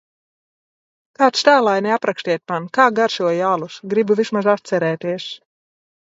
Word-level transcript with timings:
Kāds 1.19 1.43
tēlaini 1.49 1.93
aprakstiet 1.97 2.41
man, 2.53 2.65
kā 2.79 2.87
garšoja 3.01 3.45
alus, 3.59 3.77
gribu 3.93 4.19
vismaz 4.23 4.53
atcerēties 4.57 5.29